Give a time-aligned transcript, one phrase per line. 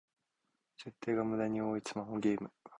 [0.83, 2.49] 設定がムダに多いスマホゲーム